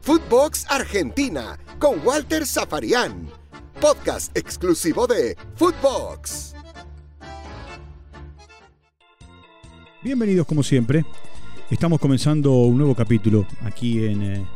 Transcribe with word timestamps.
Footbox 0.00 0.66
Argentina 0.68 1.58
con 1.78 2.04
Walter 2.04 2.46
Zafarian. 2.46 3.28
Podcast 3.80 4.36
exclusivo 4.36 5.06
de 5.06 5.36
Footbox. 5.56 6.54
Bienvenidos 10.02 10.46
como 10.46 10.62
siempre. 10.62 11.04
Estamos 11.70 12.00
comenzando 12.00 12.52
un 12.52 12.78
nuevo 12.78 12.94
capítulo 12.94 13.46
aquí 13.62 14.04
en 14.04 14.22
eh, 14.22 14.46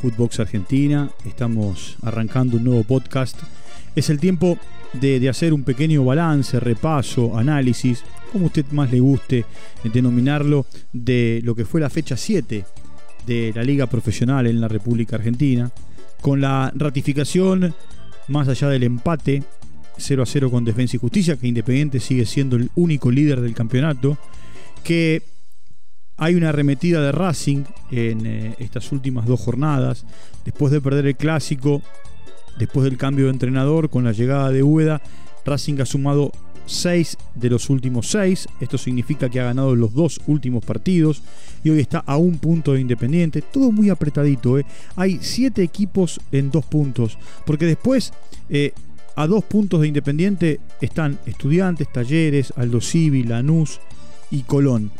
Footbox 0.00 0.40
Argentina. 0.40 1.10
Estamos 1.26 1.96
arrancando 2.02 2.56
un 2.56 2.64
nuevo 2.64 2.82
podcast. 2.84 3.38
Es 3.94 4.08
el 4.10 4.18
tiempo 4.18 4.58
de, 4.94 5.28
hacer 5.28 5.52
un 5.52 5.64
pequeño 5.64 6.04
balance, 6.04 6.58
repaso, 6.60 7.36
análisis, 7.36 8.02
como 8.32 8.46
usted 8.46 8.64
más 8.72 8.90
le 8.90 9.00
guste 9.00 9.44
denominarlo, 9.84 10.66
de 10.92 11.40
lo 11.44 11.54
que 11.54 11.64
fue 11.64 11.80
la 11.80 11.90
fecha 11.90 12.16
7 12.16 12.64
de 13.26 13.52
la 13.54 13.62
Liga 13.62 13.86
Profesional 13.86 14.46
en 14.46 14.60
la 14.60 14.68
República 14.68 15.16
Argentina, 15.16 15.70
con 16.20 16.40
la 16.40 16.72
ratificación, 16.74 17.74
más 18.28 18.48
allá 18.48 18.68
del 18.68 18.84
empate 18.84 19.42
0 19.98 20.22
a 20.22 20.26
0 20.26 20.50
con 20.50 20.64
Defensa 20.64 20.96
y 20.96 21.00
Justicia, 21.00 21.36
que 21.36 21.46
Independiente 21.46 22.00
sigue 22.00 22.24
siendo 22.24 22.56
el 22.56 22.70
único 22.74 23.10
líder 23.10 23.40
del 23.40 23.54
campeonato, 23.54 24.16
que 24.82 25.22
hay 26.16 26.34
una 26.34 26.50
arremetida 26.50 27.02
de 27.02 27.12
Racing 27.12 27.64
en 27.90 28.26
eh, 28.26 28.54
estas 28.58 28.90
últimas 28.92 29.26
dos 29.26 29.40
jornadas, 29.40 30.04
después 30.44 30.72
de 30.72 30.80
perder 30.80 31.06
el 31.06 31.16
clásico, 31.16 31.82
después 32.58 32.84
del 32.84 32.96
cambio 32.96 33.26
de 33.26 33.32
entrenador, 33.32 33.90
con 33.90 34.04
la 34.04 34.12
llegada 34.12 34.50
de 34.50 34.62
Úbeda, 34.62 35.00
Racing 35.44 35.80
ha 35.80 35.86
sumado 35.86 36.32
6 36.66 37.16
de 37.34 37.50
los 37.50 37.70
últimos 37.70 38.08
6. 38.10 38.48
Esto 38.60 38.78
significa 38.78 39.28
que 39.28 39.40
ha 39.40 39.44
ganado 39.44 39.74
los 39.74 39.94
dos 39.94 40.20
últimos 40.26 40.64
partidos 40.64 41.22
y 41.64 41.70
hoy 41.70 41.80
está 41.80 41.98
a 41.98 42.16
un 42.16 42.38
punto 42.38 42.72
de 42.72 42.80
Independiente. 42.80 43.42
Todo 43.42 43.72
muy 43.72 43.90
apretadito. 43.90 44.58
¿eh? 44.58 44.66
Hay 44.96 45.18
7 45.20 45.62
equipos 45.62 46.20
en 46.30 46.50
dos 46.50 46.64
puntos. 46.64 47.18
Porque 47.46 47.66
después, 47.66 48.12
eh, 48.48 48.72
a 49.16 49.26
dos 49.26 49.44
puntos 49.44 49.80
de 49.80 49.88
Independiente 49.88 50.60
están 50.80 51.18
Estudiantes, 51.26 51.92
Talleres, 51.92 52.52
Aldo 52.56 52.80
Civi, 52.80 53.24
Lanús 53.24 53.80
y 54.30 54.42
Colón. 54.42 54.90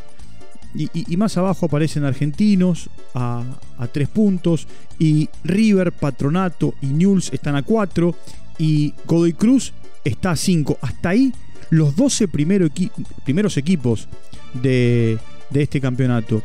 Y, 0.74 1.16
más 1.16 1.36
abajo 1.36 1.66
aparecen 1.66 2.04
Argentinos 2.04 2.88
a, 3.14 3.44
a 3.78 3.86
3 3.88 4.08
puntos. 4.08 4.66
Y 4.98 5.28
River, 5.44 5.92
Patronato 5.92 6.74
y 6.80 6.86
Newell's 6.86 7.32
están 7.32 7.56
a 7.56 7.62
4. 7.62 8.14
Y 8.58 8.94
Godoy 9.06 9.32
Cruz 9.34 9.72
está 10.04 10.32
a 10.32 10.36
5. 10.36 10.78
Hasta 10.80 11.10
ahí 11.10 11.32
los 11.72 11.96
12 11.96 12.28
primeros 12.28 13.56
equipos 13.56 14.06
de, 14.52 15.18
este 15.54 15.80
campeonato. 15.80 16.42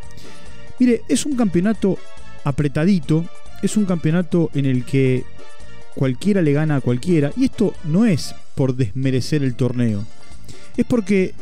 Mire, 0.80 1.02
es 1.10 1.26
un 1.26 1.36
campeonato 1.36 1.98
apretadito, 2.46 3.26
es 3.62 3.76
un 3.76 3.86
campeonato 3.86 4.50
en 4.54 4.66
el 4.66 4.86
que 4.86 5.26
cualquiera 5.96 6.42
le 6.42 6.54
gana 6.54 6.78
a 6.78 6.82
cualquiera, 6.82 7.34
y 7.36 7.46
esto 7.46 7.74
no 7.84 8.06
es 8.06 8.36
por 8.56 8.76
desmerecer 8.76 9.44
el 9.44 9.56
torneo, 9.56 10.06
es 10.78 10.86
porque 10.86 11.34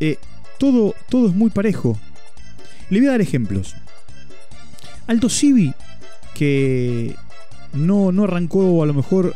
eh, 0.00 0.16
todo, 0.58 0.94
todo 1.08 1.28
es 1.28 1.34
muy 1.34 1.50
parejo. 1.50 1.98
Le 2.90 2.98
voy 3.00 3.08
a 3.08 3.12
dar 3.12 3.20
ejemplos. 3.20 3.74
Alto 5.06 5.28
Civi, 5.28 5.74
que 6.34 7.14
no, 7.72 8.12
no 8.12 8.24
arrancó 8.24 8.82
a 8.82 8.86
lo 8.86 8.94
mejor 8.94 9.34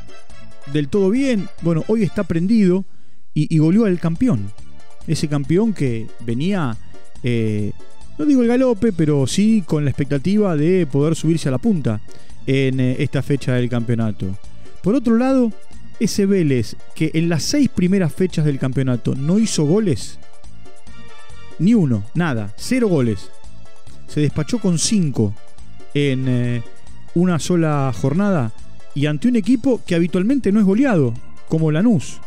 del 0.72 0.88
todo 0.88 1.10
bien, 1.10 1.48
bueno, 1.62 1.84
hoy 1.88 2.02
está 2.02 2.24
prendido 2.24 2.84
y, 3.34 3.58
volvió 3.58 3.84
al 3.84 4.00
campeón. 4.00 4.50
Ese 5.06 5.28
campeón 5.28 5.72
que 5.72 6.08
venía, 6.20 6.76
eh, 7.22 7.72
no 8.18 8.24
digo 8.24 8.42
el 8.42 8.48
galope, 8.48 8.92
pero 8.92 9.26
sí 9.26 9.62
con 9.64 9.84
la 9.84 9.90
expectativa 9.90 10.56
de 10.56 10.86
poder 10.86 11.14
subirse 11.14 11.48
a 11.48 11.52
la 11.52 11.58
punta 11.58 12.00
en 12.46 12.80
eh, 12.80 12.96
esta 12.98 13.22
fecha 13.22 13.54
del 13.54 13.68
campeonato. 13.68 14.26
Por 14.82 14.94
otro 14.94 15.16
lado, 15.16 15.52
ese 16.00 16.26
Vélez 16.26 16.76
que 16.94 17.10
en 17.14 17.28
las 17.28 17.44
seis 17.44 17.68
primeras 17.68 18.12
fechas 18.12 18.44
del 18.44 18.58
campeonato 18.58 19.14
no 19.14 19.38
hizo 19.38 19.64
goles, 19.64 20.18
ni 21.58 21.74
uno, 21.74 22.04
nada, 22.14 22.52
cero 22.56 22.88
goles. 22.88 23.30
Se 24.06 24.20
despachó 24.20 24.58
con 24.58 24.78
cinco 24.78 25.34
en 25.94 26.26
eh, 26.28 26.62
una 27.14 27.38
sola 27.38 27.92
jornada 28.00 28.52
y 28.94 29.06
ante 29.06 29.28
un 29.28 29.36
equipo 29.36 29.80
que 29.86 29.94
habitualmente 29.94 30.52
no 30.52 30.60
es 30.60 30.66
goleado, 30.66 31.14
como 31.48 31.70
Lanús. 31.70 32.20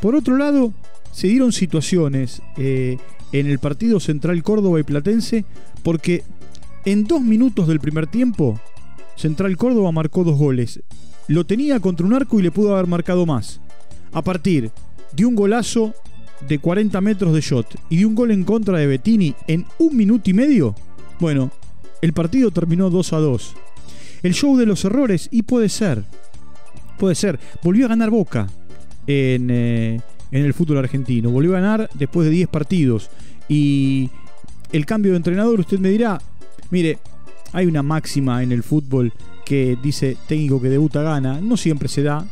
Por 0.00 0.14
otro 0.14 0.36
lado, 0.36 0.72
se 1.12 1.28
dieron 1.28 1.52
situaciones 1.52 2.42
eh, 2.56 2.98
en 3.32 3.46
el 3.46 3.58
partido 3.58 4.00
Central 4.00 4.42
Córdoba 4.42 4.80
y 4.80 4.84
Platense 4.84 5.44
porque 5.82 6.24
en 6.84 7.04
dos 7.04 7.22
minutos 7.22 7.68
del 7.68 7.80
primer 7.80 8.06
tiempo, 8.06 8.60
Central 9.16 9.56
Córdoba 9.56 9.92
marcó 9.92 10.24
dos 10.24 10.38
goles. 10.38 10.80
Lo 11.26 11.44
tenía 11.44 11.80
contra 11.80 12.06
un 12.06 12.14
arco 12.14 12.38
y 12.38 12.42
le 12.42 12.50
pudo 12.50 12.74
haber 12.74 12.86
marcado 12.86 13.26
más. 13.26 13.60
A 14.12 14.22
partir 14.22 14.70
de 15.12 15.26
un 15.26 15.34
golazo 15.34 15.94
de 16.46 16.58
40 16.58 17.00
metros 17.00 17.34
de 17.34 17.40
shot 17.40 17.66
y 17.88 17.98
de 17.98 18.06
un 18.06 18.14
gol 18.14 18.30
en 18.30 18.44
contra 18.44 18.78
de 18.78 18.86
Bettini 18.86 19.34
en 19.46 19.66
un 19.78 19.96
minuto 19.96 20.30
y 20.30 20.34
medio, 20.34 20.74
bueno, 21.18 21.50
el 22.00 22.12
partido 22.12 22.50
terminó 22.50 22.90
2 22.90 23.12
a 23.12 23.18
2. 23.18 23.54
El 24.22 24.34
show 24.34 24.56
de 24.56 24.66
los 24.66 24.84
errores, 24.84 25.28
y 25.30 25.42
puede 25.42 25.68
ser, 25.68 26.04
puede 26.98 27.14
ser, 27.14 27.38
volvió 27.62 27.86
a 27.86 27.88
ganar 27.88 28.10
Boca 28.10 28.48
eh, 29.06 30.00
en, 30.30 30.44
el 30.44 30.54
fútbol 30.54 30.78
argentino. 30.78 31.30
Volvió 31.30 31.56
a 31.56 31.60
ganar 31.60 31.88
después 31.94 32.26
de 32.26 32.32
10 32.32 32.48
partidos. 32.48 33.10
Y 33.48 34.10
el 34.72 34.86
cambio 34.86 35.12
de 35.12 35.18
entrenador, 35.18 35.58
usted 35.60 35.78
me 35.78 35.88
dirá, 35.88 36.20
mire, 36.70 36.98
hay 37.52 37.66
una 37.66 37.82
máxima 37.82 38.42
en 38.42 38.52
el 38.52 38.62
fútbol 38.62 39.12
que 39.44 39.78
dice 39.82 40.16
técnico 40.26 40.60
que 40.60 40.68
debuta 40.68 41.02
gana. 41.02 41.40
No 41.40 41.56
siempre 41.56 41.88
se 41.88 42.02
da, 42.02 42.26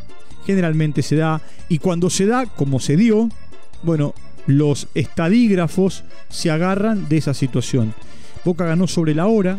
generalmente 0.44 1.02
se 1.02 1.16
da. 1.16 1.40
Y 1.68 1.78
cuando 1.78 2.10
se 2.10 2.26
da, 2.26 2.46
como 2.46 2.78
se 2.78 2.96
dio, 2.96 3.28
bueno, 3.82 4.14
los 4.46 4.88
estadígrafos 4.94 6.04
se 6.28 6.50
agarran 6.50 7.08
de 7.08 7.16
esa 7.18 7.34
situación. 7.34 7.94
Boca 8.44 8.64
ganó 8.64 8.86
sobre 8.86 9.14
la 9.14 9.26
hora 9.26 9.58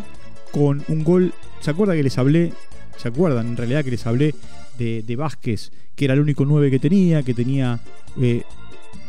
con 0.52 0.84
un 0.88 1.04
gol. 1.04 1.34
¿Se 1.60 1.72
acuerda 1.72 1.94
que 1.94 2.04
les 2.04 2.18
hablé? 2.18 2.54
¿Se 2.98 3.10
acuerdan 3.10 3.48
en 3.48 3.58
realidad 3.58 3.84
que 3.84 3.92
les 3.92 4.08
hablé 4.08 4.34
de, 4.78 5.16
Vázquez, 5.16 5.72
que 5.96 6.06
era 6.06 6.14
el 6.14 6.22
único 6.22 6.46
9 6.46 6.72
que 6.72 6.80
tenía, 6.80 7.24
que 7.24 7.34
tenía 7.34 7.80
eh, 8.22 8.44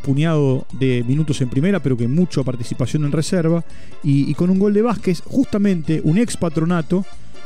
puñado 0.02 0.66
de 0.72 1.04
minutos 1.06 1.40
en 1.40 1.48
primera, 1.48 1.80
pero 1.80 1.96
que 1.96 2.08
mucha 2.08 2.42
participación 2.42 3.04
en 3.04 3.12
reserva. 3.12 3.64
Y, 4.02 4.32
con 4.34 4.50
un 4.50 4.58
gol 4.58 4.74
de 4.74 4.82
Vázquez, 4.82 5.22
justamente 5.24 6.00
un 6.02 6.18
ex 6.18 6.36
patronato, 6.36 7.04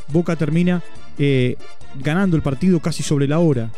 Boca 0.08 0.36
termina 0.36 0.82
eh, 1.18 1.56
ganando 2.02 2.36
el 2.36 2.42
partido 2.42 2.80
casi 2.80 3.02
sobre 3.02 3.26
la 3.28 3.38
hora. 3.38 3.70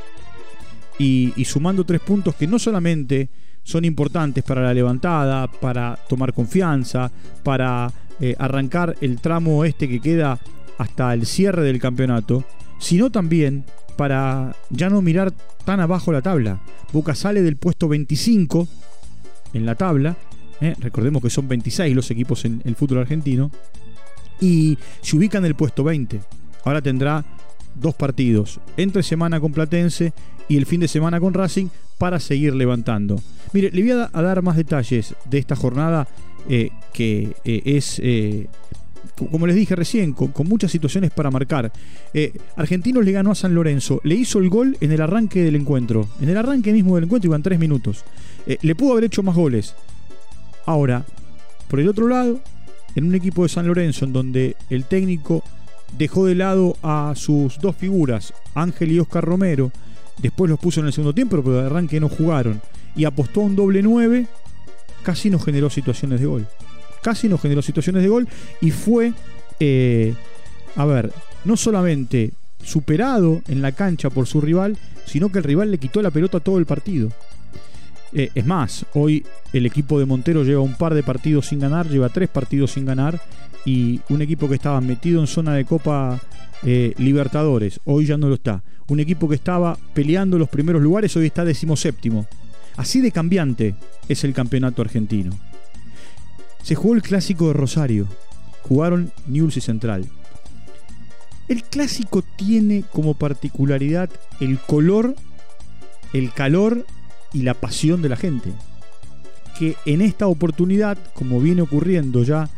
Y, 0.98 1.32
sumando 1.44 1.84
tres 1.84 2.00
puntos 2.00 2.34
que 2.34 2.46
no 2.46 2.58
solamente 2.58 3.28
son 3.64 3.84
importantes 3.84 4.44
para 4.44 4.62
la 4.62 4.72
levantada, 4.72 5.48
para 5.48 5.98
tomar 6.08 6.32
confianza, 6.32 7.10
para 7.42 7.92
eh, 8.20 8.36
arrancar 8.38 8.94
el 9.00 9.20
tramo 9.20 9.64
este 9.64 9.88
que 9.88 10.00
queda 10.00 10.38
hasta 10.78 11.12
el 11.14 11.26
cierre 11.26 11.62
del 11.62 11.80
campeonato, 11.80 12.44
sino 12.78 13.10
también 13.10 13.64
para 13.97 14.54
ya 14.70 14.91
no 14.91 15.02
mirar 15.02 15.32
tan 15.64 15.80
abajo 15.80 16.12
la 16.12 16.22
tabla. 16.22 16.60
Boca 16.92 17.14
sale 17.14 17.42
del 17.42 17.56
puesto 17.56 17.88
25 17.88 18.69
en 19.54 19.66
la 19.66 19.75
tabla, 19.75 20.16
¿eh? 20.60 20.75
recordemos 20.78 21.22
que 21.22 21.31
son 21.31 21.48
26 21.48 21.94
los 21.94 22.10
equipos 22.10 22.44
en 22.44 22.60
el 22.64 22.76
fútbol 22.76 22.98
argentino, 22.98 23.50
y 24.41 24.78
se 25.00 25.16
ubica 25.16 25.38
en 25.38 25.46
el 25.46 25.54
puesto 25.54 25.84
20. 25.84 26.20
Ahora 26.64 26.82
tendrá 26.82 27.25
dos 27.74 27.94
partidos, 27.94 28.60
entre 28.76 29.02
semana 29.02 29.40
con 29.40 29.52
Platense 29.52 30.12
y 30.48 30.56
el 30.56 30.66
fin 30.66 30.80
de 30.80 30.88
semana 30.88 31.20
con 31.20 31.34
Racing, 31.34 31.68
para 31.98 32.20
seguir 32.20 32.54
levantando. 32.54 33.20
Mire, 33.52 33.70
le 33.70 33.82
voy 33.82 33.90
a, 33.92 34.22
dar 34.22 34.42
más 34.42 34.56
detalles 34.56 35.14
de 35.24 35.38
esta 35.38 35.56
jornada 35.56 36.08
eh, 36.48 36.70
que 36.92 37.36
eh, 37.44 37.62
es 37.64 38.00
como 39.14 39.46
les 39.46 39.56
dije 39.56 39.76
recién, 39.76 40.12
con, 40.12 40.32
muchas 40.49 40.70
situaciones 40.70 41.10
para 41.10 41.31
marcar. 41.31 41.72
Eh, 42.12 42.32
Argentinos 42.56 43.04
le 43.04 43.12
ganó 43.12 43.31
a 43.31 43.34
San 43.34 43.54
Lorenzo, 43.54 44.00
le 44.04 44.14
hizo 44.14 44.38
el 44.38 44.49
gol 44.49 44.76
en 44.81 44.93
el 44.93 45.00
arranque 45.00 45.43
del 45.43 45.56
encuentro. 45.56 46.08
En 46.20 46.28
el 46.28 46.37
arranque 46.37 46.72
mismo 46.72 46.94
del 46.94 47.04
encuentro 47.04 47.28
iban 47.28 47.43
tres 47.43 47.58
minutos. 47.58 48.04
Eh, 48.46 48.58
le 48.62 48.75
pudo 48.75 48.93
haber 48.93 49.04
hecho 49.04 49.22
más 49.22 49.37
goles. 49.37 49.75
Ahora, 50.66 51.04
por 51.69 51.81
el 51.81 51.88
otro 51.88 52.08
lado, 52.08 52.40
en 52.94 53.04
un 53.04 53.14
equipo 53.14 53.43
de 53.43 53.49
San 53.49 53.66
Lorenzo 53.66 54.04
en 54.04 54.12
donde 54.12 54.56
el 54.70 54.84
técnico 54.84 55.43
dejó 55.99 56.26
de 56.26 56.35
lado 56.35 56.76
a 56.82 57.12
sus 57.17 57.58
dos 57.58 57.76
figuras, 57.76 58.35
Ángel 58.55 58.93
y 58.93 59.00
Oscar 59.00 59.25
Romero, 59.25 59.73
después 60.19 60.50
los 60.50 60.58
puso 60.58 60.81
en 60.81 60.87
el 60.87 60.93
segundo 60.93 61.14
tiempo, 61.14 61.43
pero 61.43 61.61
de 61.61 61.67
arranque 61.67 62.00
no 62.00 62.08
jugaron, 62.08 62.61
y 62.96 63.05
apostó 63.05 63.41
a 63.41 63.44
un 63.44 63.56
doble 63.56 63.82
9, 63.82 64.26
casi 65.02 65.31
no 65.31 65.38
generó 65.38 65.70
situaciones 65.70 66.20
de 66.20 66.26
gol. 66.26 66.46
Casi 67.02 67.29
no 67.29 67.38
generó 67.38 67.61
situaciones 67.61 68.02
de 68.02 68.08
gol 68.08 68.29
y 68.61 68.70
fue, 68.70 69.12
eh, 69.61 70.14
a 70.75 70.87
ver, 70.87 71.12
no 71.44 71.56
solamente 71.56 72.32
superado 72.62 73.43
en 73.47 73.61
la 73.61 73.73
cancha 73.73 74.08
por 74.08 74.26
su 74.26 74.40
rival, 74.40 74.79
sino 75.05 75.31
que 75.31 75.38
el 75.38 75.44
rival 75.44 75.70
le 75.70 75.79
quitó 75.79 76.00
la 76.00 76.11
pelota 76.11 76.40
todo 76.40 76.58
el 76.58 76.64
partido. 76.64 77.11
Eh, 78.16 78.31
es 78.32 78.46
más, 78.46 78.87
hoy 78.94 79.26
el 79.52 79.66
equipo 79.66 79.99
de 79.99 80.06
Montero 80.06 80.44
lleva 80.44 80.61
un 80.61 80.75
par 80.75 80.94
de 80.94 81.02
partidos 81.02 81.49
sin 81.49 81.58
ganar, 81.58 81.88
lleva 81.88 82.08
tres 82.08 82.28
partidos 82.28 82.70
sin 82.70 82.87
ganar 82.87 83.20
y 83.64 84.00
un 84.08 84.22
equipo 84.22 84.49
que 84.49 84.55
estaba 84.55 84.81
metido 84.81 85.20
en 85.20 85.26
zona 85.26 85.55
de 85.55 85.64
Copa 85.64 86.20
eh, 86.62 86.94
Libertadores, 86.96 87.81
hoy 87.84 88.06
ya 88.06 88.16
no 88.16 88.28
lo 88.28 88.37
está. 88.37 88.62
Un 88.87 89.00
equipo 89.00 89.28
que 89.28 89.34
estaba 89.34 89.76
peleando 89.94 90.38
los 90.38 90.49
primeros 90.49 90.81
lugares, 90.81 91.16
hoy 91.16 91.26
está 91.26 91.44
decimoséptimo. 91.44 92.26
Así 92.76 93.00
de 93.00 93.11
cambiante 93.11 93.75
es 94.08 94.22
el 94.22 94.32
campeonato 94.32 94.81
argentino. 94.81 95.32
Se 96.62 96.76
jugó 96.76 96.94
el 96.94 97.02
clásico 97.02 97.49
de 97.49 97.55
Rosario. 97.55 98.06
Jugaron 98.62 99.11
News 99.26 99.56
y 99.56 99.61
Central. 99.61 100.06
El 101.49 101.64
clásico 101.64 102.22
tiene 102.22 102.84
como 102.93 103.14
particularidad 103.14 104.08
el 104.40 104.58
color, 104.58 105.16
el 106.12 106.32
calor 106.32 106.87
y 107.34 107.42
la 107.42 107.52
pasión 107.52 108.00
de 108.00 108.08
la 108.08 108.16
gente. 108.16 108.52
Que 109.58 109.76
en 109.84 110.00
esta 110.00 110.26
oportunidad, 110.26 110.96
como 111.12 111.40
viene 111.40 111.62
ocurriendo 111.62 112.22
ya 112.22 112.48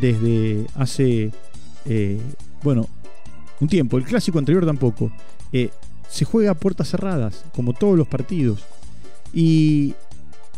desde 0.00 0.66
hace, 0.76 1.32
eh, 1.86 2.20
bueno, 2.62 2.86
un 3.60 3.68
tiempo, 3.68 3.98
el 3.98 4.04
clásico 4.04 4.38
anterior 4.38 4.64
tampoco, 4.64 5.10
eh, 5.52 5.70
se 6.08 6.24
juega 6.24 6.52
a 6.52 6.54
puertas 6.54 6.88
cerradas, 6.88 7.44
como 7.54 7.72
todos 7.72 7.98
los 7.98 8.06
partidos. 8.06 8.64
Y, 9.32 9.94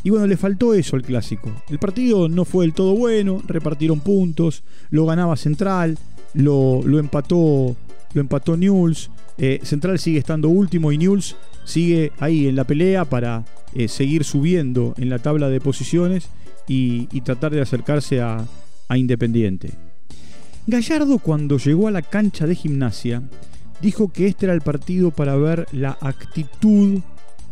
y 0.02 0.10
bueno, 0.10 0.26
le 0.26 0.36
faltó 0.36 0.74
eso 0.74 0.96
al 0.96 1.02
clásico. 1.02 1.50
El 1.68 1.78
partido 1.78 2.28
no 2.28 2.44
fue 2.44 2.64
del 2.64 2.74
todo 2.74 2.94
bueno, 2.94 3.42
repartieron 3.46 4.00
puntos, 4.00 4.62
lo 4.90 5.06
ganaba 5.06 5.36
Central, 5.36 5.98
lo, 6.34 6.82
lo 6.84 6.98
empató 6.98 7.76
lo 8.12 8.20
empató 8.20 8.56
Newell's. 8.56 9.10
Eh, 9.38 9.60
Central 9.62 9.98
sigue 9.98 10.18
estando 10.18 10.48
último 10.48 10.92
y 10.92 10.98
Newell's 10.98 11.36
sigue 11.64 12.12
ahí 12.18 12.46
en 12.46 12.56
la 12.56 12.64
pelea 12.64 13.04
para 13.04 13.44
eh, 13.74 13.88
seguir 13.88 14.24
subiendo 14.24 14.94
en 14.98 15.08
la 15.08 15.18
tabla 15.18 15.48
de 15.48 15.60
posiciones 15.60 16.28
y, 16.66 17.06
tratar 17.22 17.52
de 17.52 17.60
acercarse 17.60 18.20
a, 18.20 18.44
a 18.88 18.98
Independiente. 18.98 19.70
Gallardo 20.66 21.18
cuando 21.18 21.58
llegó 21.58 21.88
a 21.88 21.90
la 21.90 22.02
cancha 22.02 22.46
de 22.46 22.54
gimnasia 22.54 23.22
dijo 23.80 24.12
que 24.12 24.26
este 24.26 24.46
era 24.46 24.54
el 24.54 24.60
partido 24.60 25.10
para 25.10 25.36
ver 25.36 25.66
la 25.72 25.96
actitud 26.00 27.00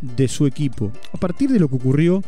de 0.01 0.29
su 0.29 0.47
equipo. 0.47 0.93
A 1.13 1.19
partir 1.19 1.51
de 1.51 1.59
lo 1.59 1.69
que 1.69 1.77
ocurrió 1.77 2.23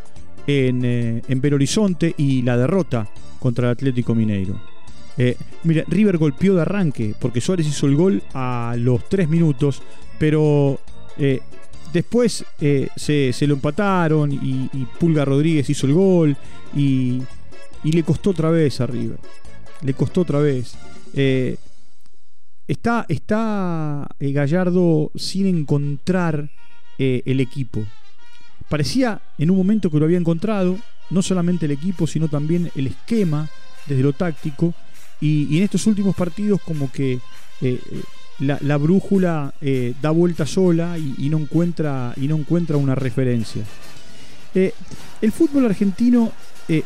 en, 0.47 0.85
eh, 0.85 1.23
en 1.29 1.41
Belo 1.41 1.57
Horizonte 1.57 2.15
y 2.17 2.43
la 2.43 2.57
derrota 2.57 3.09
contra 3.39 3.69
el 3.69 3.73
Atlético 3.73 4.15
Mineiro. 4.15 4.61
Eh, 5.19 5.37
mira, 5.65 5.85
River 5.89 6.19
golpeó 6.19 6.55
de 6.55 6.63
arranque 6.63 7.15
porque 7.19 7.41
Suárez 7.41 7.67
hizo 7.67 7.87
el 7.87 7.97
gol 7.97 8.23
a 8.33 8.75
los 8.79 9.09
3 9.09 9.29
minutos, 9.29 9.83
pero 10.19 10.81
eh, 11.19 11.41
después 11.93 12.45
se, 12.97 13.47
lo 13.47 13.55
empataron 13.55 14.33
y, 14.33 14.87
Pulga 14.99 15.25
Rodríguez 15.25 15.69
hizo 15.69 15.87
el 15.87 15.95
gol 15.95 16.37
y, 16.75 17.23
y, 17.85 17.93
le 17.93 18.03
costó 18.03 18.31
otra 18.31 18.51
vez 18.51 18.81
a 18.81 18.87
River. 18.87 19.19
Le 19.83 19.95
costó 19.95 20.23
otra 20.23 20.39
vez. 20.39 20.75
está 22.69 23.05
está 23.09 24.07
Gallardo 24.19 25.11
sin 25.15 25.47
encontrar 25.47 26.51
eh, 27.03 27.23
el 27.25 27.41
equipo. 27.41 27.83
Parecía 28.69 29.23
en 29.39 29.51
un 29.51 29.57
momento 29.57 29.91
que 29.91 29.99
lo 29.99 30.05
había 30.05 30.19
encontrado, 30.19 30.77
no 31.09 31.23
solamente 31.23 31.65
el 31.65 31.73
equipo, 31.73 32.07
sino 32.07 32.29
también 32.29 32.71
el 32.77 32.89
esquema 32.89 33.49
desde 33.87 34.03
lo 34.03 34.13
táctico. 34.13 34.75
Y, 35.21 35.59
en 35.59 35.65
estos 35.65 35.87
últimos 35.87 36.15
partidos 36.15 36.61
como 36.63 36.91
que 36.91 37.15
eh, 37.15 37.21
eh, 37.61 37.79
la, 38.39 38.77
brújula 38.77 39.53
da 40.01 40.11
vuelta 40.11 40.47
sola 40.47 40.97
y, 40.97 41.29
no 41.29 41.39
encuentra, 41.39 42.15
y 42.17 42.27
no 42.27 42.37
encuentra 42.37 42.77
una 42.77 42.95
referencia. 42.95 43.63
el 44.55 45.33
fútbol 45.33 45.67
argentino 45.67 46.33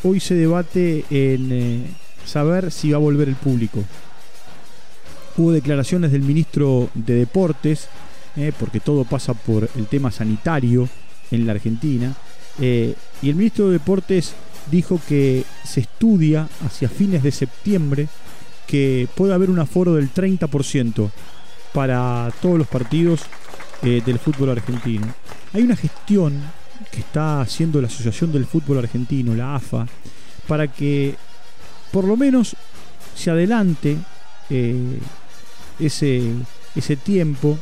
hoy 0.02 0.18
se 0.18 0.34
debate 0.34 1.04
en 1.10 1.94
saber 2.26 2.72
si 2.72 2.90
va 2.90 2.96
a 2.96 3.00
volver 3.00 3.28
el 3.28 3.36
público. 3.36 3.84
Hubo 5.36 5.52
declaraciones 5.52 6.12
del 6.12 6.22
ministro 6.22 6.90
de 6.94 7.14
Deportes 7.14 7.88
eh, 8.36 8.52
porque 8.58 8.80
todo 8.80 9.04
pasa 9.04 9.34
por 9.34 9.68
el 9.76 9.86
tema 9.86 10.10
sanitario 10.10 10.88
en 11.30 11.46
la 11.46 11.52
Argentina. 11.52 12.14
Eh, 12.60 12.94
y 13.22 13.30
el 13.30 13.36
ministro 13.36 13.66
de 13.66 13.74
Deportes 13.74 14.32
dijo 14.70 15.00
que 15.06 15.44
se 15.64 15.80
estudia 15.80 16.48
hacia 16.64 16.88
fines 16.88 17.22
de 17.22 17.32
septiembre 17.32 18.08
que 18.66 19.08
puede 19.14 19.34
haber 19.34 19.50
un 19.50 19.58
aforo 19.58 19.94
del 19.94 20.12
30% 20.12 21.10
para 21.72 22.32
todos 22.40 22.58
los 22.58 22.66
partidos 22.66 23.22
eh, 23.82 24.02
del 24.04 24.18
fútbol 24.18 24.50
argentino. 24.50 25.06
Hay 25.52 25.62
una 25.62 25.76
gestión 25.76 26.40
que 26.90 27.00
está 27.00 27.40
haciendo 27.40 27.80
la 27.80 27.88
Asociación 27.88 28.32
del 28.32 28.46
Fútbol 28.46 28.78
Argentino, 28.78 29.34
la 29.34 29.56
AFA, 29.56 29.86
para 30.48 30.68
que 30.68 31.14
por 31.92 32.04
lo 32.04 32.16
menos 32.16 32.56
se 33.14 33.30
adelante 33.30 33.96
ese, 35.78 36.32
ese 36.74 36.96
tiempo 36.96 37.58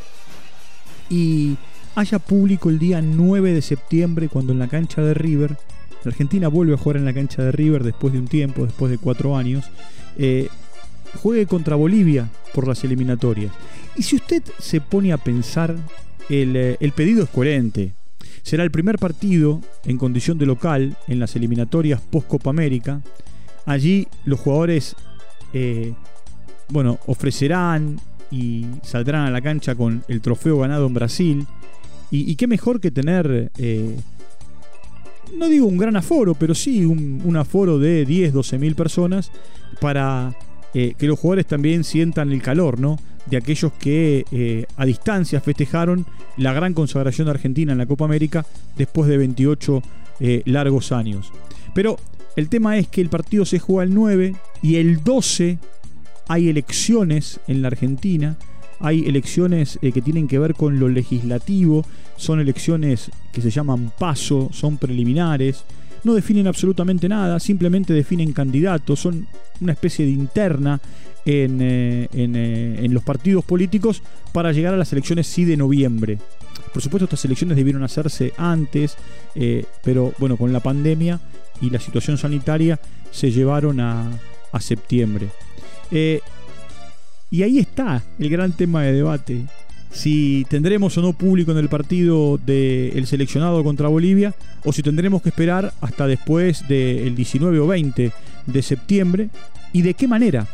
y 1.08 1.56
haya 1.94 2.18
público 2.18 2.70
el 2.70 2.78
día 2.78 3.02
9 3.02 3.52
de 3.52 3.62
septiembre 3.62 4.28
cuando 4.28 4.52
en 4.52 4.58
la 4.58 4.68
cancha 4.68 5.02
de 5.02 5.14
River, 5.14 5.58
la 6.04 6.10
Argentina 6.10 6.48
vuelve 6.48 6.74
a 6.74 6.78
jugar 6.78 6.96
en 6.96 7.04
la 7.04 7.12
cancha 7.12 7.42
de 7.42 7.52
River 7.52 7.84
después 7.84 8.12
de 8.12 8.18
un 8.18 8.26
tiempo, 8.26 8.64
después 8.64 8.90
de 8.90 8.98
cuatro 8.98 9.36
años, 9.36 9.64
eh, 10.16 10.48
juegue 11.22 11.46
contra 11.46 11.76
Bolivia 11.76 12.28
por 12.54 12.66
las 12.66 12.82
eliminatorias. 12.84 13.52
Y 13.96 14.02
si 14.02 14.16
usted 14.16 14.42
se 14.58 14.80
pone 14.80 15.12
a 15.12 15.18
pensar, 15.18 15.76
el, 16.28 16.56
eh, 16.56 16.92
pedido 16.94 17.24
es 17.24 17.30
coherente. 17.30 17.92
Será 18.42 18.64
el 18.64 18.70
primer 18.70 18.98
partido 18.98 19.60
en 19.84 19.98
condición 19.98 20.38
de 20.38 20.46
local 20.46 20.96
en 21.06 21.20
las 21.20 21.36
eliminatorias 21.36 22.00
post-Copa 22.00 22.50
América. 22.50 23.00
Allí 23.66 24.08
los 24.24 24.40
jugadores, 24.40 24.96
eh, 25.52 25.94
bueno, 26.68 26.98
ofrecerán 27.06 28.00
y 28.30 28.66
saldrán 28.82 29.26
a 29.26 29.30
la 29.30 29.40
cancha 29.40 29.76
con 29.76 30.02
el 30.08 30.20
trofeo 30.20 30.58
ganado 30.58 30.86
en 30.86 30.94
Brasil. 30.94 31.46
Y, 32.10 32.36
qué 32.36 32.46
mejor 32.46 32.78
que 32.78 32.90
tener, 32.90 33.50
no 35.36 35.48
digo 35.48 35.66
un 35.66 35.78
gran 35.78 35.96
aforo, 35.96 36.34
pero 36.34 36.54
sí 36.54 36.84
un, 36.84 37.36
aforo 37.36 37.78
de 37.78 38.04
10, 38.04 38.32
12 38.32 38.58
mil 38.58 38.74
personas 38.74 39.30
para 39.80 40.34
eh, 40.74 40.94
que 40.98 41.06
los 41.06 41.18
jugadores 41.18 41.46
también 41.46 41.84
sientan 41.84 42.32
el 42.32 42.42
calor, 42.42 42.78
¿no? 42.78 42.98
De 43.26 43.36
aquellos 43.36 43.72
que 43.72 44.24
eh, 44.32 44.66
a 44.76 44.84
distancia 44.84 45.40
festejaron 45.40 46.06
la 46.36 46.52
gran 46.52 46.74
consagración 46.74 47.26
de 47.26 47.32
Argentina 47.32 47.72
en 47.72 47.78
la 47.78 47.86
Copa 47.86 48.04
América 48.04 48.44
después 48.76 49.08
de 49.08 49.18
28 49.18 49.82
largos 50.44 50.92
años. 50.92 51.32
Pero 51.74 51.98
el 52.36 52.48
tema 52.48 52.78
es 52.78 52.86
que 52.88 53.00
el 53.00 53.08
partido 53.08 53.44
se 53.44 53.58
juega 53.58 53.82
el 53.82 53.94
9 53.94 54.34
y 54.62 54.76
el 54.76 55.02
12 55.02 55.58
hay 56.28 56.48
elecciones 56.48 57.40
en 57.46 57.62
la 57.62 57.68
Argentina, 57.68 58.36
hay 58.82 59.04
elecciones 59.06 59.78
eh, 59.80 59.92
que 59.92 60.02
tienen 60.02 60.26
que 60.26 60.40
ver 60.40 60.54
con 60.54 60.80
lo 60.80 60.88
legislativo, 60.88 61.86
son 62.16 62.40
elecciones 62.40 63.10
que 63.32 63.40
se 63.40 63.50
llaman 63.50 63.92
paso, 63.96 64.50
son 64.52 64.76
preliminares, 64.76 65.64
no 66.02 66.14
definen 66.14 66.48
absolutamente 66.48 67.08
nada, 67.08 67.38
simplemente 67.38 67.92
definen 67.92 68.32
candidatos, 68.32 68.98
son 68.98 69.28
una 69.60 69.72
especie 69.72 70.04
de 70.04 70.10
interna 70.10 70.80
en, 71.24 71.62
eh, 71.62 72.08
eh, 72.12 72.80
en, 72.82 72.92
los 72.92 73.04
partidos 73.04 73.44
políticos 73.44 74.02
para 74.32 74.50
llegar 74.50 74.74
a 74.74 74.76
las 74.76 74.92
elecciones 74.92 75.28
sí 75.28 75.44
de 75.44 75.56
noviembre. 75.56 76.18
Por 76.72 76.82
supuesto 76.82 77.04
estas 77.04 77.24
elecciones 77.24 77.56
debieron 77.56 77.84
hacerse 77.84 78.32
antes, 78.36 78.96
pero 79.84 80.12
bueno, 80.18 80.36
con 80.36 80.52
la 80.52 80.60
pandemia 80.60 81.20
y 81.60 81.70
la 81.70 81.78
situación 81.78 82.18
sanitaria 82.18 82.80
se 83.12 83.30
llevaron 83.30 83.78
a, 83.78 84.10
a 84.50 84.60
septiembre. 84.60 85.28
Y 87.32 87.42
ahí 87.42 87.58
está 87.58 88.02
el 88.18 88.28
gran 88.28 88.52
tema 88.52 88.82
de 88.82 88.92
debate. 88.92 89.46
Si 89.90 90.46
tendremos 90.50 90.98
o 90.98 91.00
no 91.00 91.14
público 91.14 91.50
en 91.50 91.56
el 91.56 91.70
partido 91.70 92.36
del 92.36 93.06
seleccionado 93.06 93.64
contra 93.64 93.88
Bolivia, 93.88 94.34
o 94.64 94.72
si 94.72 94.82
tendremos 94.82 95.22
que 95.22 95.30
esperar 95.30 95.72
hasta 95.80 96.06
después 96.06 96.68
del 96.68 97.16
19 97.16 97.58
o 97.58 97.66
20 97.66 98.12
de 98.46 98.62
septiembre, 98.62 99.30
y 99.72 99.80
de 99.80 99.94
qué 99.94 100.06
manera, 100.06 100.46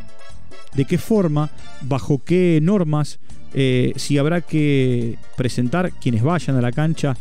de 0.76 0.84
qué 0.84 0.98
forma, 0.98 1.50
bajo 1.82 2.22
qué 2.24 2.60
normas, 2.62 3.18
eh, 3.54 3.92
si 3.96 4.16
habrá 4.16 4.40
que 4.40 5.18
presentar 5.36 5.90
quienes 6.00 6.22
vayan 6.22 6.56
a 6.56 6.60
la 6.60 6.70
cancha 6.70 7.16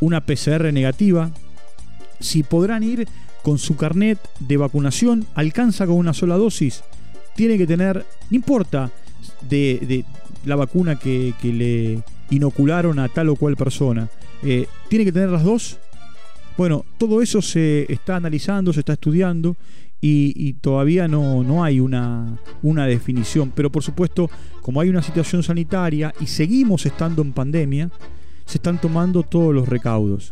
una 0.00 0.20
PCR 0.20 0.74
negativa, 0.74 1.30
si 2.20 2.42
podrán 2.42 2.82
ir 2.82 3.08
con 3.42 3.56
su 3.56 3.76
carnet 3.76 4.18
de 4.40 4.58
vacunación, 4.58 5.26
alcanza 5.34 5.86
con 5.86 5.96
una 5.96 6.12
sola 6.12 6.36
dosis 6.36 6.82
tiene 7.34 7.58
que 7.58 7.66
tener, 7.66 8.04
no 8.30 8.36
importa 8.36 8.90
de, 9.48 10.04
la 10.44 10.56
vacuna 10.56 10.96
que, 10.96 11.34
le 11.42 12.02
inocularon 12.30 12.98
a 12.98 13.08
tal 13.08 13.28
o 13.28 13.36
cual 13.36 13.56
persona, 13.56 14.08
eh, 14.42 14.66
tiene 14.88 15.04
que 15.04 15.12
tener 15.12 15.30
las 15.30 15.44
dos. 15.44 15.78
Bueno, 16.56 16.84
todo 16.98 17.20
eso 17.20 17.42
se 17.42 17.90
está 17.92 18.16
analizando, 18.16 18.72
se 18.72 18.80
está 18.80 18.92
estudiando 18.92 19.56
y, 20.00 20.52
todavía 20.54 21.08
no, 21.08 21.42
no 21.42 21.64
hay 21.64 21.80
una, 21.80 22.38
una, 22.62 22.86
definición. 22.86 23.52
Pero 23.54 23.70
por 23.70 23.82
supuesto, 23.82 24.30
como 24.60 24.80
hay 24.80 24.90
una 24.90 25.02
situación 25.02 25.42
sanitaria 25.42 26.12
y 26.20 26.26
seguimos 26.26 26.84
estando 26.84 27.22
en 27.22 27.32
pandemia, 27.32 27.90
se 28.44 28.58
están 28.58 28.80
tomando 28.80 29.22
todos 29.22 29.54
los 29.54 29.68
recaudos. 29.68 30.30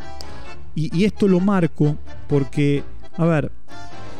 Y, 0.74 1.04
esto 1.04 1.28
lo 1.28 1.40
marco 1.40 1.96
porque, 2.28 2.82
a 3.16 3.24
ver, 3.24 3.50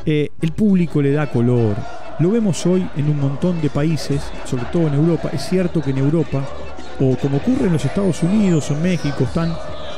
eh, 0.07 0.31
el 0.41 0.53
público 0.53 1.01
le 1.01 1.13
da 1.13 1.31
color, 1.31 1.77
lo 2.23 2.31
vemos 2.31 2.65
hoy 2.67 2.89
en 2.97 3.11
un 3.11 3.21
montón 3.21 3.61
de 3.61 3.69
países, 3.69 4.23
sobre 4.45 4.65
todo 4.67 4.87
en 4.87 4.95
Europa. 4.95 5.31
Es 5.33 5.49
cierto 5.49 5.83
que 5.83 5.91
en 5.91 5.99
Europa, 5.99 6.47
o 7.01 7.17
como 7.17 7.39
ocurre 7.39 7.67
en 7.67 7.73
los 7.73 7.85
Estados 7.85 8.23
Unidos 8.23 8.71
o 8.71 8.75
en 8.75 8.83
México, 8.83 9.25
están 9.25 9.51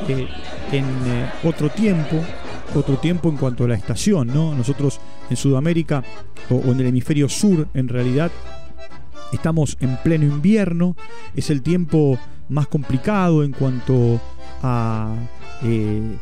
eh, 0.07 0.27
en 0.71 0.85
eh, 0.85 1.29
otro 1.43 1.69
tiempo, 1.69 2.17
otro 2.73 2.97
tiempo 2.97 3.29
en 3.29 3.37
cuanto 3.37 3.65
a 3.65 3.67
la 3.67 3.75
estación, 3.75 4.27
¿no? 4.27 4.55
Nosotros 4.55 4.99
en 5.29 5.37
Sudamérica 5.37 6.03
o, 6.49 6.71
en 6.71 6.79
el 6.79 6.87
hemisferio 6.87 7.29
sur, 7.29 7.67
en 7.75 7.87
realidad, 7.87 8.31
estamos 9.31 9.77
en 9.79 9.95
pleno 9.97 10.25
invierno, 10.25 10.95
es 11.35 11.51
el 11.51 11.61
tiempo 11.61 12.17
más 12.49 12.67
complicado 12.67 13.43
en 13.43 13.51
cuanto 13.51 14.19
a 14.63 15.13
eh, 15.63 16.17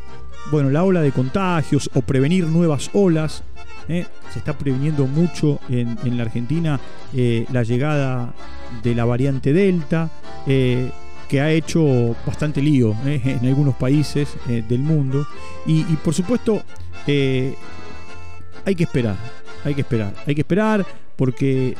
bueno, 0.50 0.70
la 0.70 0.84
ola 0.84 1.00
de 1.00 1.12
contagios 1.12 1.90
o 1.94 2.02
prevenir 2.02 2.46
nuevas 2.46 2.90
olas. 2.92 3.42
¿eh? 3.88 4.06
Se 4.32 4.38
está 4.38 4.56
previniendo 4.56 5.06
mucho 5.06 5.60
en, 5.68 6.16
la 6.16 6.24
Argentina 6.24 6.80
eh, 7.12 7.46
la 7.52 7.62
llegada 7.62 8.34
de 8.82 8.94
la 8.94 9.04
variante 9.04 9.52
Delta, 9.52 10.10
eh, 10.46 10.90
que 11.28 11.40
ha 11.40 11.50
hecho 11.50 12.14
bastante 12.26 12.60
lío 12.60 12.94
en 13.04 13.46
algunos 13.46 13.74
países 13.74 14.36
del 14.46 14.80
mundo. 14.80 15.26
Y, 15.66 15.82
por 15.96 16.14
supuesto, 16.14 16.62
hay 17.06 18.74
que 18.74 18.84
esperar, 18.84 19.16
hay 19.64 19.74
que 19.74 19.82
esperar, 19.82 20.14
hay 20.26 20.34
que 20.34 20.40
esperar 20.40 20.86
porque 21.16 21.76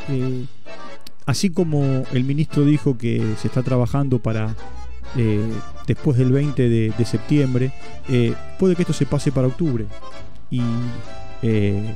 así 1.27 1.51
como 1.51 2.05
el 2.13 2.25
ministro 2.25 2.65
dijo 2.65 2.97
que 2.97 3.35
se 3.41 3.49
está 3.49 3.63
trabajando 3.63 4.19
para 4.19 4.55
eh, 5.17 5.53
después 5.87 6.19
del 6.19 6.33
20 6.33 6.69
de, 6.69 7.05
septiembre, 7.05 7.73
eh, 8.09 8.35
puede 8.59 8.75
que 8.75 8.83
esto 8.83 8.93
se 8.93 9.07
pase 9.07 9.33
para 9.33 9.47
octubre. 9.47 9.87
Y 10.51 10.63
eh, 11.43 11.95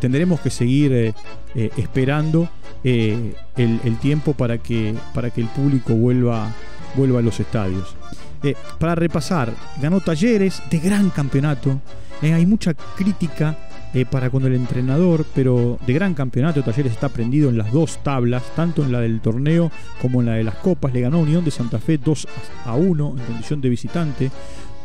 tendremos 0.00 0.40
que 0.40 0.50
seguir 0.50 1.14
esperando 1.54 2.48
el, 2.84 3.98
tiempo 4.00 4.34
para 4.34 4.58
que, 4.58 4.94
para 5.14 5.30
que 5.30 5.40
el 5.40 5.48
público 5.48 5.94
vuelva, 5.94 6.54
vuelva 6.96 7.18
a 7.18 7.22
los 7.22 7.38
estadios. 7.40 7.96
para 8.78 8.94
repasar, 8.94 9.52
ganó 9.80 10.00
talleres 10.00 10.62
de 10.70 10.78
gran 10.78 11.10
campeonato. 11.10 11.80
hay 12.22 12.46
mucha 12.46 12.74
crítica 12.74 13.56
eh, 13.94 14.04
para 14.04 14.30
con 14.30 14.44
el 14.44 14.54
entrenador, 14.54 15.24
pero 15.34 15.78
de 15.86 15.92
gran 15.92 16.14
campeonato. 16.14 16.62
Talleres 16.62 16.92
está 16.92 17.08
prendido 17.08 17.48
en 17.48 17.58
las 17.58 17.72
dos 17.72 17.98
tablas, 18.02 18.42
tanto 18.54 18.82
en 18.82 18.92
la 18.92 19.00
del 19.00 19.20
torneo 19.20 19.70
como 20.00 20.20
en 20.20 20.26
la 20.26 20.34
de 20.34 20.44
las 20.44 20.56
copas. 20.56 20.92
Le 20.92 21.00
ganó 21.00 21.20
Unión 21.20 21.44
de 21.44 21.50
Santa 21.50 21.78
Fe 21.78 21.98
2 21.98 22.28
a 22.66 22.74
1 22.74 23.14
en 23.18 23.24
condición 23.24 23.60
de 23.60 23.68
visitante. 23.68 24.30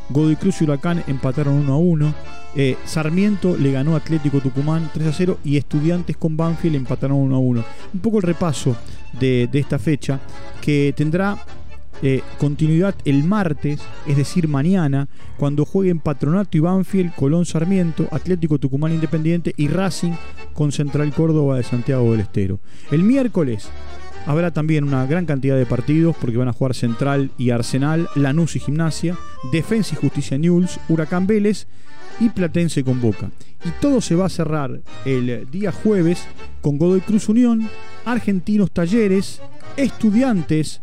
Godoy 0.09 0.35
Cruz 0.35 0.61
y 0.61 0.65
Huracán 0.65 1.03
empataron 1.07 1.55
1 1.55 1.73
a 1.73 1.77
1. 1.77 2.13
Eh, 2.55 2.77
Sarmiento 2.85 3.57
le 3.57 3.71
ganó 3.71 3.95
Atlético 3.95 4.39
Tucumán 4.39 4.89
3 4.93 5.07
a 5.07 5.11
0 5.13 5.39
y 5.43 5.57
Estudiantes 5.57 6.17
con 6.17 6.37
Banfield 6.37 6.75
empataron 6.75 7.17
1 7.17 7.35
a 7.35 7.39
1. 7.39 7.63
Un 7.93 7.99
poco 7.99 8.17
el 8.17 8.23
repaso 8.23 8.75
de, 9.19 9.49
de 9.51 9.59
esta 9.59 9.79
fecha 9.79 10.19
que 10.61 10.93
tendrá 10.95 11.37
eh, 12.05 12.21
continuidad 12.37 12.95
el 13.05 13.23
martes, 13.23 13.81
es 14.05 14.17
decir, 14.17 14.49
mañana, 14.49 15.07
cuando 15.37 15.63
jueguen 15.63 15.99
Patronato 15.99 16.57
y 16.57 16.59
Banfield, 16.59 17.15
Colón 17.15 17.45
Sarmiento, 17.45 18.09
Atlético 18.11 18.59
Tucumán 18.59 18.91
Independiente 18.91 19.53
y 19.55 19.69
Racing 19.69 20.11
con 20.53 20.73
Central 20.73 21.13
Córdoba 21.13 21.55
de 21.55 21.63
Santiago 21.63 22.11
del 22.11 22.19
Estero. 22.19 22.59
El 22.91 23.03
miércoles 23.03 23.69
habrá 24.25 24.51
también 24.51 24.83
una 24.83 25.05
gran 25.05 25.25
cantidad 25.25 25.55
de 25.55 25.65
partidos 25.65 26.15
porque 26.19 26.35
van 26.35 26.49
a 26.49 26.53
jugar 26.53 26.75
Central 26.75 27.31
y 27.37 27.51
Arsenal, 27.51 28.09
Lanús 28.15 28.57
y 28.57 28.59
Gimnasia, 28.59 29.17
Defensa 29.53 29.95
y 29.95 30.01
Justicia 30.01 30.37
News, 30.37 30.79
Huracán 30.89 31.25
Vélez 31.25 31.67
y 32.23 32.29
Platense 32.29 32.83
con 32.83 33.01
Boca. 33.01 33.29
Y 33.65 33.69
todo 33.81 33.99
se 33.99 34.15
va 34.15 34.25
a 34.25 34.29
cerrar 34.29 34.81
el 35.05 35.49
día 35.51 35.71
jueves 35.71 36.25
con 36.61 36.77
Godoy 36.77 37.01
Cruz 37.01 37.27
Unión, 37.27 37.69
Argentinos 38.05 38.71
Talleres, 38.71 39.41
Estudiantes 39.75 40.81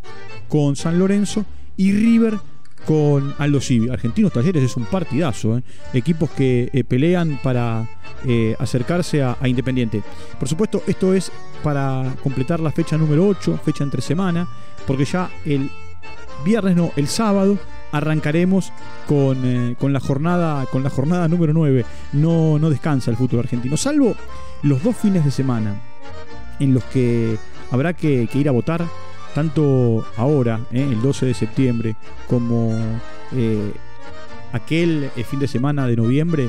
con 0.49 0.77
San 0.77 0.99
Lorenzo 0.99 1.47
y 1.77 1.93
River 1.93 2.39
con 2.85 3.35
Aldo 3.39 3.61
Civi. 3.61 3.89
Argentinos 3.89 4.33
Talleres 4.33 4.63
es 4.63 4.77
un 4.77 4.85
partidazo, 4.85 5.59
¿eh? 5.59 5.63
equipos 5.95 6.31
que 6.31 6.69
eh, 6.73 6.85
pelean 6.85 7.39
para 7.43 7.89
eh, 8.27 8.55
acercarse 8.59 9.23
a, 9.23 9.37
Independiente. 9.47 10.03
Por 10.39 10.49
supuesto, 10.49 10.83
esto 10.87 11.15
es 11.15 11.33
para 11.63 12.15
completar 12.23 12.61
la 12.61 12.73
fecha 12.73 12.99
número 12.99 13.27
8, 13.27 13.61
fecha 13.65 13.85
entre 13.85 14.03
semana, 14.03 14.47
porque 14.87 15.05
ya 15.07 15.31
el 15.47 15.71
viernes, 16.45 16.77
no, 16.77 16.93
el 16.97 17.09
sábado 17.09 17.59
arrancaremos 17.93 18.73
con, 19.07 19.77
la, 19.81 20.01
jornada, 20.01 20.67
con 20.67 20.83
la 20.83 20.91
jornada 20.91 21.29
número 21.29 21.53
9. 21.53 21.85
No, 22.13 22.59
no 22.59 22.71
descansa 22.71 23.11
el 23.11 23.17
fútbol 23.17 23.41
argentino, 23.41 23.77
salvo 23.77 24.15
los 24.63 24.83
dos 24.83 24.97
fines 24.97 25.25
de 25.25 25.31
semana 25.31 25.81
en 26.59 26.75
los 26.75 26.85
que 26.85 27.39
habrá 27.71 27.95
que 27.95 28.29
ir 28.33 28.49
a 28.49 28.53
votar 28.53 28.85
tanto 29.35 30.05
ahora, 30.17 30.61
eh, 30.73 30.87
el 30.91 31.01
12 31.01 31.27
de 31.27 31.35
septiembre, 31.35 31.97
como 32.29 32.73
eh, 33.33 33.73
aquel 34.53 35.11
eh, 35.17 35.25
fin 35.25 35.41
de 35.41 35.49
semana 35.49 35.87
de 35.87 35.97
noviembre 35.97 36.49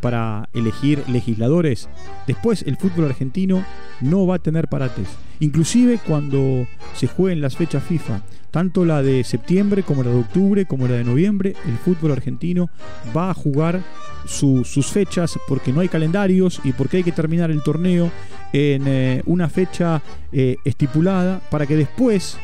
para 0.00 0.50
elegir 0.52 1.02
legisladores. 1.08 1.88
Después 2.26 2.62
el 2.62 2.76
fútbol 2.76 3.06
argentino 3.06 3.64
no 4.02 4.26
va 4.26 4.34
a 4.34 4.38
tener 4.38 4.68
parates. 4.68 5.08
Inclusive 5.40 5.98
cuando 6.06 6.66
se 6.94 7.06
jueguen 7.06 7.40
las 7.40 7.56
fechas 7.56 7.82
FIFA, 7.84 8.20
tanto 8.50 8.86
la 8.86 9.02
de 9.02 9.22
septiembre 9.22 9.82
como 9.82 10.02
la 10.02 10.10
de 10.10 10.18
octubre 10.18 10.64
como 10.64 10.88
la 10.88 10.94
de 10.94 11.04
noviembre, 11.04 11.54
el 11.66 11.76
fútbol 11.76 12.12
argentino 12.12 12.70
va 13.14 13.30
a 13.30 13.34
jugar 13.34 13.82
sus 14.26 14.86
fechas 14.86 15.38
porque 15.46 15.72
no 15.72 15.80
hay 15.80 15.88
calendarios 15.88 16.60
y 16.64 16.72
porque 16.72 16.96
hay 16.96 17.02
que 17.04 17.12
terminar 17.12 17.50
el 17.50 17.62
torneo 17.62 18.10
en 18.52 18.84
eh, 18.86 19.22
una 19.26 19.48
fecha 19.48 20.02
eh, 20.32 20.56
estipulada 20.64 21.40
para 21.50 21.66
que 21.66 21.76
después 21.76 22.38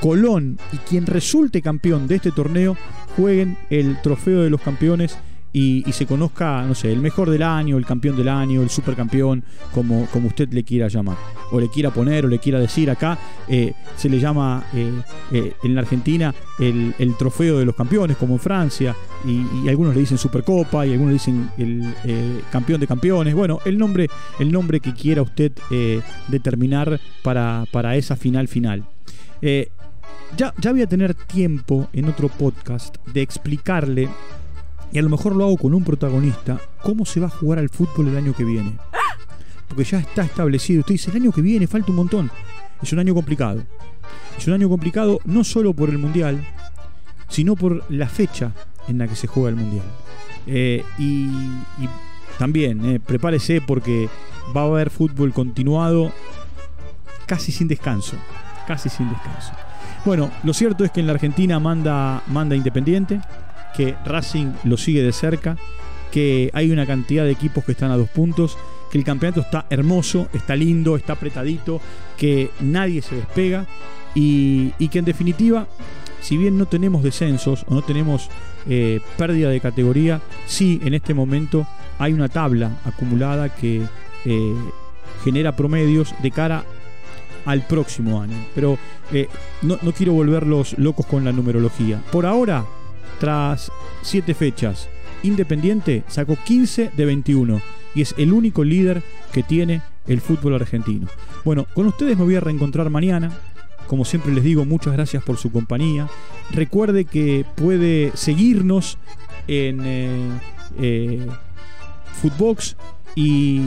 Colón 0.00 0.58
y 0.72 0.76
quien 0.78 1.06
resulte 1.06 1.62
campeón 1.62 2.06
de 2.06 2.16
este 2.16 2.32
torneo 2.32 2.76
jueguen 3.16 3.56
el 3.70 4.00
trofeo 4.02 4.42
de 4.42 4.50
los 4.50 4.60
campeones 4.60 5.18
y, 5.52 5.84
se 5.92 6.06
conozca, 6.06 6.62
no 6.62 6.74
sé, 6.74 6.92
el 6.92 7.00
mejor 7.00 7.28
del 7.28 7.42
año, 7.42 7.76
el 7.76 7.84
campeón 7.84 8.16
del 8.16 8.28
año, 8.28 8.62
el 8.62 8.70
supercampeón, 8.70 9.42
como, 9.74 10.06
como 10.06 10.28
usted 10.28 10.52
le 10.52 10.62
quiera 10.62 10.88
llamar, 10.88 11.16
o 11.50 11.58
le 11.58 11.68
quiera 11.68 11.90
poner, 11.90 12.24
o 12.24 12.28
le 12.28 12.38
quiera 12.38 12.60
decir 12.60 12.90
acá, 12.90 13.18
eh, 13.48 13.72
se 13.96 14.08
le 14.08 14.20
llama 14.20 14.64
eh, 14.74 14.92
eh, 15.32 15.54
en 15.64 15.74
la 15.74 15.80
Argentina 15.80 16.34
el, 16.58 16.94
trofeo 17.18 17.58
de 17.58 17.64
los 17.64 17.74
campeones, 17.74 18.16
como 18.16 18.34
en 18.34 18.40
Francia, 18.40 18.94
y, 19.26 19.68
algunos 19.68 19.94
le 19.94 20.00
dicen 20.00 20.18
Supercopa, 20.18 20.86
y 20.86 20.92
algunos 20.92 21.08
le 21.08 21.14
dicen 21.14 21.50
el 21.58 22.42
campeón 22.52 22.80
de 22.80 22.86
campeones, 22.86 23.34
bueno, 23.34 23.58
el 23.64 23.76
nombre, 23.76 24.08
el 24.38 24.52
nombre 24.52 24.78
que 24.80 24.94
quiera 24.94 25.22
usted 25.22 25.52
determinar 26.28 27.00
para, 27.22 27.64
para 27.72 27.96
esa 27.96 28.14
final 28.14 28.46
final. 28.46 28.84
Ya, 30.36 30.54
ya 30.58 30.72
voy 30.72 30.82
a 30.82 30.86
tener 30.86 31.14
tiempo 31.14 31.88
en 31.92 32.06
otro 32.06 32.28
podcast 32.28 32.96
de 33.06 33.22
explicarle 33.22 34.08
y 34.92 34.98
a 34.98 35.02
lo 35.02 35.08
mejor 35.08 35.36
lo 35.36 35.44
hago 35.44 35.56
con 35.56 35.74
un 35.74 35.84
protagonista, 35.84 36.60
cómo 36.82 37.04
se 37.04 37.20
va 37.20 37.28
a 37.28 37.30
jugar 37.30 37.58
al 37.58 37.68
fútbol 37.68 38.08
el 38.08 38.16
año 38.16 38.34
que 38.34 38.44
viene. 38.44 38.72
Porque 39.68 39.84
ya 39.84 39.98
está 39.98 40.22
establecido. 40.22 40.80
Usted 40.80 40.94
dice, 40.94 41.10
el 41.10 41.16
año 41.16 41.32
que 41.32 41.42
viene 41.42 41.68
falta 41.68 41.90
un 41.90 41.96
montón. 41.96 42.30
Es 42.82 42.92
un 42.92 42.98
año 42.98 43.14
complicado. 43.14 43.62
Es 44.36 44.46
un 44.48 44.54
año 44.54 44.68
complicado 44.68 45.20
no 45.24 45.44
solo 45.44 45.74
por 45.74 45.90
el 45.90 45.98
Mundial, 45.98 46.44
sino 47.28 47.54
por 47.54 47.88
la 47.88 48.08
fecha 48.08 48.52
en 48.88 48.98
la 48.98 49.06
que 49.06 49.14
se 49.14 49.28
juega 49.28 49.50
el 49.50 49.56
Mundial. 49.56 49.84
Eh, 50.46 50.84
y, 50.98 51.28
también, 52.36 52.84
eh, 52.84 53.00
prepárese 53.00 53.60
porque 53.60 54.08
va 54.56 54.62
a 54.62 54.64
haber 54.64 54.90
fútbol 54.90 55.32
continuado 55.32 56.12
casi 57.26 57.52
sin 57.52 57.68
descanso. 57.68 58.16
Casi 58.66 58.88
sin 58.88 59.08
descanso. 59.08 59.52
Bueno, 60.04 60.30
lo 60.44 60.54
cierto 60.54 60.84
es 60.84 60.90
que 60.90 61.00
en 61.00 61.06
la 61.06 61.12
Argentina 61.12 61.60
manda, 61.60 62.22
manda 62.26 62.56
Independiente 62.56 63.20
que 63.76 63.94
Racing 64.04 64.52
lo 64.64 64.76
sigue 64.76 65.02
de 65.02 65.12
cerca, 65.12 65.56
que 66.10 66.50
hay 66.54 66.70
una 66.70 66.86
cantidad 66.86 67.24
de 67.24 67.30
equipos 67.30 67.64
que 67.64 67.72
están 67.72 67.90
a 67.90 67.96
dos 67.96 68.08
puntos, 68.08 68.56
que 68.90 68.98
el 68.98 69.04
campeonato 69.04 69.40
está 69.40 69.66
hermoso, 69.70 70.28
está 70.32 70.56
lindo, 70.56 70.96
está 70.96 71.12
apretadito, 71.12 71.80
que 72.16 72.50
nadie 72.60 73.02
se 73.02 73.16
despega 73.16 73.66
y, 74.14 74.72
que 74.88 74.98
en 74.98 75.04
definitiva, 75.04 75.68
si 76.20 76.36
bien 76.36 76.58
no 76.58 76.66
tenemos 76.66 77.02
descensos 77.02 77.64
o 77.68 77.74
no 77.74 77.82
tenemos 77.82 78.28
eh, 78.68 79.00
pérdida 79.16 79.50
de 79.50 79.60
categoría, 79.60 80.20
sí 80.46 80.80
en 80.82 80.94
este 80.94 81.14
momento 81.14 81.66
hay 81.98 82.12
una 82.12 82.28
tabla 82.28 82.78
acumulada 82.84 83.54
que 83.54 83.82
eh, 84.24 84.54
genera 85.24 85.54
promedios 85.54 86.14
de 86.22 86.30
cara 86.30 86.64
al 87.44 87.66
próximo 87.66 88.20
año. 88.20 88.36
Pero 88.54 88.78
eh, 89.12 89.28
no, 89.62 89.78
no 89.82 89.92
quiero 89.92 90.12
volverlos 90.12 90.78
locos 90.78 91.06
con 91.06 91.24
la 91.24 91.32
numerología. 91.32 92.02
Por 92.12 92.26
ahora, 92.26 92.64
tras 93.18 93.70
7 94.02 94.34
fechas, 94.34 94.88
Independiente 95.22 96.02
sacó 96.08 96.36
15 96.36 96.92
de 96.96 97.04
21 97.04 97.60
y 97.94 98.02
es 98.02 98.14
el 98.16 98.32
único 98.32 98.64
líder 98.64 99.02
que 99.32 99.42
tiene 99.42 99.82
el 100.06 100.20
fútbol 100.20 100.54
argentino. 100.54 101.08
Bueno, 101.44 101.66
con 101.74 101.86
ustedes 101.86 102.16
me 102.16 102.24
voy 102.24 102.36
a 102.36 102.40
reencontrar 102.40 102.88
mañana. 102.90 103.30
Como 103.86 104.04
siempre 104.04 104.32
les 104.32 104.44
digo, 104.44 104.64
muchas 104.64 104.92
gracias 104.92 105.22
por 105.22 105.36
su 105.36 105.50
compañía. 105.52 106.08
Recuerde 106.52 107.04
que 107.04 107.44
puede 107.56 108.12
seguirnos 108.14 108.98
en 109.46 109.80
eh, 109.84 110.28
eh, 110.80 111.26
Footbox 112.22 112.76
y, 113.14 113.62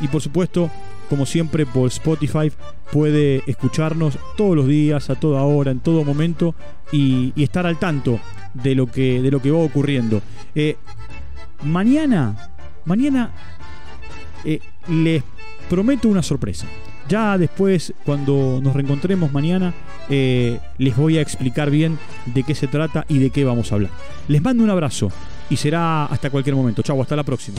y 0.00 0.08
por 0.10 0.20
supuesto 0.20 0.70
como 1.10 1.26
siempre, 1.26 1.66
por 1.66 1.88
Spotify. 1.88 2.50
Puede 2.90 3.42
escucharnos 3.46 4.16
todos 4.36 4.56
los 4.56 4.66
días, 4.66 5.10
a 5.10 5.16
toda 5.16 5.42
hora, 5.42 5.72
en 5.72 5.80
todo 5.80 6.04
momento 6.04 6.54
y, 6.92 7.34
estar 7.42 7.66
al 7.66 7.78
tanto 7.78 8.20
de 8.54 8.74
lo 8.74 8.86
que, 8.86 9.20
de 9.20 9.30
lo 9.30 9.42
que 9.42 9.50
va 9.50 9.58
ocurriendo. 9.58 10.22
Eh, 10.54 10.76
mañana, 11.64 12.50
mañana 12.84 13.30
eh, 14.44 14.60
les 14.88 15.22
prometo 15.68 16.08
una 16.08 16.22
sorpresa. 16.22 16.66
Ya 17.08 17.36
después, 17.36 17.92
cuando 18.04 18.60
nos 18.62 18.72
reencontremos 18.72 19.32
mañana, 19.32 19.74
eh, 20.08 20.60
les 20.78 20.96
voy 20.96 21.18
a 21.18 21.22
explicar 21.22 21.68
bien 21.70 21.98
de 22.26 22.44
qué 22.44 22.54
se 22.54 22.68
trata 22.68 23.04
y 23.08 23.18
de 23.18 23.30
qué 23.30 23.44
vamos 23.44 23.72
a 23.72 23.74
hablar. 23.74 23.90
Les 24.28 24.40
mando 24.40 24.62
un 24.62 24.70
abrazo 24.70 25.10
y 25.48 25.56
será 25.56 26.06
hasta 26.06 26.30
cualquier 26.30 26.54
momento. 26.54 26.82
Chau, 26.82 27.02
hasta 27.02 27.16
la 27.16 27.24
próxima. 27.24 27.58